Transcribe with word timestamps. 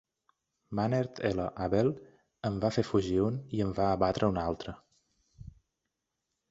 "Mannert 0.77 1.19
L. 1.29 1.41
Abele" 1.65 2.15
en 2.49 2.57
va 2.65 2.73
fer 2.79 2.85
fugir 2.91 3.21
un 3.27 3.39
i 3.59 3.63
en 3.67 3.77
va 3.83 3.87
abatre 4.01 4.35
un 4.35 4.43
altre. 4.49 4.77